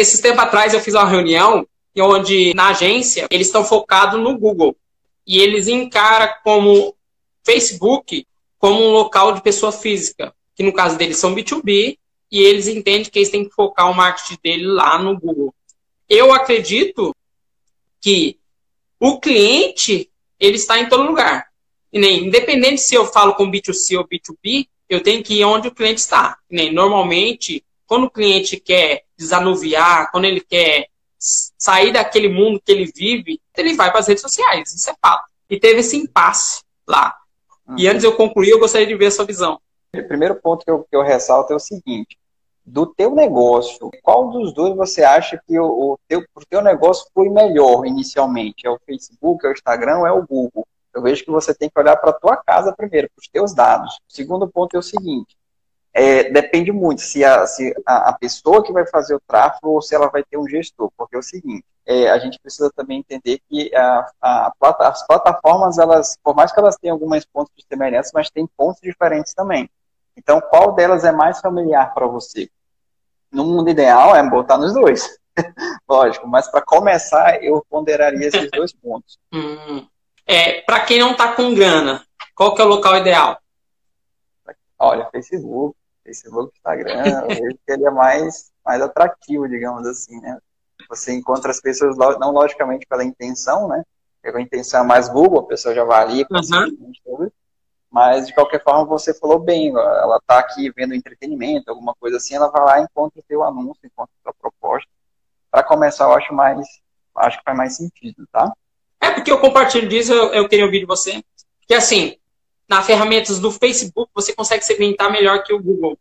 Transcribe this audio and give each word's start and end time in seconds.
esses 0.00 0.20
tempos 0.20 0.42
atrás 0.42 0.72
eu 0.72 0.80
fiz 0.80 0.94
uma 0.94 1.04
reunião 1.04 1.66
onde 1.98 2.54
na 2.54 2.68
agência 2.68 3.26
eles 3.30 3.48
estão 3.48 3.62
focados 3.62 4.18
no 4.18 4.38
Google 4.38 4.74
e 5.26 5.38
eles 5.38 5.68
encaram 5.68 6.32
como 6.42 6.96
Facebook 7.44 8.26
como 8.58 8.82
um 8.82 8.90
local 8.92 9.32
de 9.32 9.42
pessoa 9.42 9.72
física, 9.72 10.34
que 10.54 10.62
no 10.62 10.72
caso 10.72 10.96
deles 10.96 11.16
são 11.16 11.34
B2B, 11.34 11.98
e 12.30 12.40
eles 12.40 12.68
entendem 12.68 13.10
que 13.10 13.18
eles 13.18 13.30
têm 13.30 13.48
que 13.48 13.54
focar 13.54 13.90
o 13.90 13.94
marketing 13.94 14.38
dele 14.42 14.66
lá 14.66 14.98
no 14.98 15.18
Google. 15.18 15.54
Eu 16.08 16.32
acredito 16.32 17.14
que 18.00 18.38
o 18.98 19.18
cliente 19.18 20.10
ele 20.38 20.56
está 20.56 20.78
em 20.78 20.88
todo 20.88 21.06
lugar. 21.06 21.48
E 21.92 21.98
nem 21.98 22.26
independente 22.26 22.80
se 22.80 22.94
eu 22.94 23.06
falo 23.06 23.34
com 23.34 23.50
B2C 23.50 23.98
ou 23.98 24.06
B2B, 24.06 24.68
eu 24.88 25.02
tenho 25.02 25.22
que 25.22 25.34
ir 25.34 25.44
onde 25.44 25.68
o 25.68 25.74
cliente 25.74 26.00
está. 26.00 26.36
E 26.50 26.54
nem 26.54 26.72
normalmente, 26.72 27.64
quando 27.90 28.04
o 28.04 28.10
cliente 28.10 28.56
quer 28.56 29.02
desanuviar, 29.18 30.12
quando 30.12 30.24
ele 30.24 30.40
quer 30.40 30.86
sair 31.18 31.92
daquele 31.92 32.28
mundo 32.28 32.62
que 32.64 32.70
ele 32.70 32.88
vive, 32.94 33.40
ele 33.56 33.74
vai 33.74 33.90
para 33.90 33.98
as 33.98 34.06
redes 34.06 34.22
sociais. 34.22 34.72
Isso 34.72 34.88
é 34.88 34.94
fato. 35.02 35.24
E 35.50 35.58
teve 35.58 35.80
esse 35.80 35.96
impasse 35.96 36.62
lá. 36.86 37.16
E 37.76 37.88
antes 37.88 38.02
de 38.02 38.06
eu 38.06 38.14
concluir, 38.14 38.50
eu 38.50 38.60
gostaria 38.60 38.86
de 38.86 38.94
ver 38.94 39.06
a 39.06 39.10
sua 39.10 39.24
visão. 39.24 39.58
O 39.92 40.06
primeiro 40.06 40.36
ponto 40.36 40.64
que 40.64 40.70
eu, 40.70 40.84
que 40.88 40.94
eu 40.94 41.02
ressalto 41.02 41.52
é 41.52 41.56
o 41.56 41.58
seguinte: 41.58 42.16
do 42.64 42.86
teu 42.86 43.12
negócio, 43.12 43.90
qual 44.04 44.30
dos 44.30 44.54
dois 44.54 44.76
você 44.76 45.02
acha 45.02 45.42
que 45.44 45.58
o, 45.58 45.64
o 45.64 45.98
teu, 46.06 46.24
o 46.32 46.46
teu 46.48 46.62
negócio 46.62 47.10
foi 47.12 47.28
melhor 47.28 47.84
inicialmente? 47.84 48.68
É 48.68 48.70
o 48.70 48.78
Facebook, 48.86 49.44
é 49.44 49.48
o 49.48 49.52
Instagram 49.52 49.98
ou 49.98 50.06
é 50.06 50.12
o 50.12 50.24
Google? 50.24 50.64
Eu 50.94 51.02
vejo 51.02 51.24
que 51.24 51.30
você 51.32 51.52
tem 51.52 51.68
que 51.68 51.80
olhar 51.80 51.96
para 51.96 52.10
a 52.10 52.18
tua 52.20 52.36
casa 52.36 52.72
primeiro, 52.72 53.08
para 53.12 53.20
os 53.20 53.28
teus 53.28 53.52
dados. 53.52 53.94
O 54.08 54.12
segundo 54.12 54.48
ponto 54.48 54.76
é 54.76 54.78
o 54.78 54.82
seguinte: 54.82 55.36
é, 55.92 56.30
depende 56.30 56.70
muito 56.70 57.00
se, 57.00 57.24
a, 57.24 57.46
se 57.46 57.74
a, 57.84 58.10
a, 58.10 58.12
pessoa 58.12 58.62
que 58.62 58.72
vai 58.72 58.86
fazer 58.86 59.14
o 59.14 59.22
tráfego 59.26 59.70
ou 59.70 59.82
se 59.82 59.94
ela 59.94 60.08
vai 60.08 60.22
ter 60.22 60.38
um 60.38 60.48
gestor. 60.48 60.90
Porque 60.96 61.16
é 61.16 61.18
o 61.18 61.22
seguinte, 61.22 61.64
é, 61.84 62.08
a 62.10 62.18
gente 62.18 62.38
precisa 62.38 62.70
também 62.74 62.98
entender 62.98 63.40
que 63.48 63.74
a, 63.74 64.10
a, 64.20 64.52
as 64.80 65.06
plataformas, 65.06 65.78
elas, 65.78 66.16
por 66.22 66.34
mais 66.34 66.52
que 66.52 66.60
elas 66.60 66.76
tenham 66.76 66.94
alguns 66.94 67.24
pontos 67.24 67.52
de 67.56 67.64
semelhança, 67.68 68.10
mas 68.14 68.30
tem 68.30 68.46
pontos 68.56 68.80
diferentes 68.80 69.34
também. 69.34 69.68
Então, 70.16 70.40
qual 70.40 70.74
delas 70.74 71.04
é 71.04 71.12
mais 71.12 71.40
familiar 71.40 71.92
para 71.92 72.06
você? 72.06 72.48
No 73.32 73.44
mundo 73.44 73.70
ideal 73.70 74.14
é 74.14 74.22
botar 74.28 74.58
nos 74.58 74.72
dois. 74.72 75.18
Lógico, 75.88 76.26
mas 76.28 76.48
para 76.48 76.62
começar, 76.62 77.42
eu 77.42 77.64
ponderaria 77.68 78.28
esses 78.28 78.50
dois 78.52 78.72
pontos. 78.72 79.18
Hum. 79.32 79.86
É, 80.26 80.60
para 80.60 80.80
quem 80.80 81.00
não 81.00 81.12
está 81.12 81.34
com 81.34 81.54
grana, 81.54 82.04
qual 82.34 82.54
que 82.54 82.62
é 82.62 82.64
o 82.64 82.68
local 82.68 82.96
ideal? 82.96 83.38
Olha, 84.78 85.08
Facebook, 85.10 85.76
Facebook, 86.04 86.52
Instagram, 86.56 87.22
eu 87.22 87.28
vejo 87.28 87.58
que 87.66 87.72
ele 87.72 87.86
é 87.86 87.90
mais, 87.90 88.50
mais 88.64 88.80
atrativo, 88.80 89.48
digamos 89.48 89.86
assim, 89.86 90.20
né? 90.20 90.38
Você 90.88 91.12
encontra 91.12 91.50
as 91.50 91.60
pessoas, 91.60 91.96
não 92.18 92.30
logicamente 92.30 92.86
pela 92.86 93.04
intenção, 93.04 93.68
né? 93.68 93.84
Pela 94.22 94.40
intenção 94.40 94.82
é 94.82 94.86
mais 94.86 95.08
Google, 95.08 95.40
a 95.40 95.46
pessoa 95.46 95.74
já 95.74 95.84
vai 95.84 96.02
ali, 96.02 96.26
uhum. 96.30 97.30
mas 97.90 98.26
de 98.26 98.34
qualquer 98.34 98.62
forma 98.62 98.84
você 98.84 99.12
falou 99.14 99.38
bem, 99.38 99.70
ela 99.70 100.16
está 100.16 100.38
aqui 100.38 100.70
vendo 100.70 100.94
entretenimento, 100.94 101.70
alguma 101.70 101.94
coisa 101.94 102.18
assim, 102.18 102.34
ela 102.34 102.48
vai 102.48 102.64
lá 102.64 102.80
e 102.80 102.84
encontra 102.84 103.18
o 103.18 103.24
teu 103.26 103.42
anúncio, 103.42 103.80
encontra 103.84 104.12
a 104.20 104.24
tua 104.24 104.34
proposta. 104.34 104.90
Para 105.50 105.62
começar, 105.64 106.04
eu 106.04 106.12
acho 106.12 106.32
mais, 106.32 106.66
acho 107.16 107.38
que 107.38 107.44
faz 107.44 107.56
mais 107.56 107.76
sentido, 107.76 108.26
tá? 108.30 108.52
É 109.00 109.10
porque 109.10 109.32
eu 109.32 109.40
compartilho 109.40 109.88
disso, 109.88 110.12
eu, 110.12 110.32
eu 110.34 110.48
queria 110.48 110.64
ouvir 110.64 110.80
de 110.80 110.86
você. 110.86 111.22
Que 111.66 111.74
assim, 111.74 112.16
nas 112.70 112.86
ferramentas 112.86 113.40
do 113.40 113.50
Facebook, 113.50 114.12
você 114.14 114.32
consegue 114.32 114.64
segmentar 114.64 115.10
melhor 115.10 115.42
que 115.42 115.52
o 115.52 115.60
Google. 115.60 115.98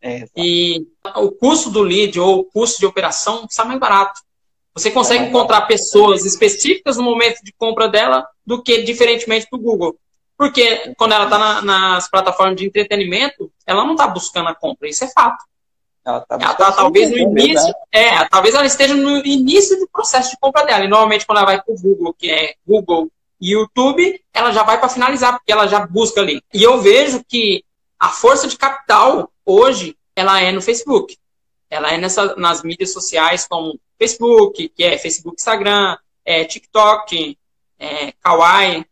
É, 0.00 0.26
e 0.34 0.86
o 1.16 1.30
custo 1.30 1.68
do 1.68 1.82
lead 1.82 2.18
ou 2.18 2.38
o 2.38 2.44
custo 2.44 2.78
de 2.78 2.86
operação 2.86 3.44
está 3.44 3.62
mais 3.62 3.78
barato. 3.78 4.22
Você 4.72 4.90
consegue 4.90 5.24
é 5.24 5.26
encontrar 5.28 5.62
pessoas 5.62 6.24
específicas 6.24 6.96
no 6.96 7.02
momento 7.02 7.42
de 7.42 7.52
compra 7.52 7.88
dela 7.88 8.26
do 8.46 8.62
que 8.62 8.82
diferentemente 8.82 9.48
do 9.52 9.58
Google. 9.58 9.98
Porque 10.34 10.94
quando 10.96 11.12
ela 11.12 11.24
está 11.24 11.36
na, 11.38 11.62
nas 11.62 12.08
plataformas 12.08 12.56
de 12.56 12.64
entretenimento, 12.64 13.52
ela 13.66 13.84
não 13.84 13.92
está 13.92 14.06
buscando 14.06 14.48
a 14.48 14.54
compra, 14.54 14.88
isso 14.88 15.04
é 15.04 15.08
fato. 15.08 15.44
Ela 16.06 16.20
está 16.20 16.38
tá, 16.38 16.72
talvez 16.72 17.10
no 17.10 17.18
início, 17.18 17.66
né? 17.66 17.74
é, 17.92 18.24
talvez 18.26 18.54
ela 18.54 18.64
esteja 18.64 18.94
no 18.94 19.18
início 19.26 19.78
do 19.78 19.88
processo 19.92 20.30
de 20.30 20.38
compra 20.40 20.64
dela. 20.64 20.84
E 20.84 20.88
normalmente 20.88 21.26
quando 21.26 21.38
ela 21.38 21.46
vai 21.46 21.60
para 21.60 21.74
o 21.74 21.78
Google, 21.78 22.14
que 22.14 22.30
é 22.30 22.54
Google 22.66 23.10
YouTube, 23.40 24.20
ela 24.32 24.50
já 24.52 24.62
vai 24.62 24.78
para 24.78 24.88
finalizar, 24.88 25.34
porque 25.34 25.52
ela 25.52 25.66
já 25.66 25.86
busca 25.86 26.20
ali. 26.20 26.42
E 26.52 26.62
eu 26.62 26.80
vejo 26.80 27.22
que 27.24 27.64
a 27.98 28.08
força 28.08 28.46
de 28.48 28.56
capital 28.56 29.30
hoje 29.44 29.96
ela 30.14 30.40
é 30.40 30.50
no 30.50 30.60
Facebook. 30.60 31.16
Ela 31.70 31.92
é 31.92 31.98
nessa, 31.98 32.34
nas 32.36 32.62
mídias 32.62 32.92
sociais 32.92 33.46
como 33.46 33.78
Facebook, 33.98 34.68
que 34.68 34.84
é 34.84 34.98
Facebook, 34.98 35.36
Instagram, 35.38 35.96
é 36.24 36.44
TikTok, 36.44 37.38
é 37.78 38.12
Kawaii. 38.20 38.84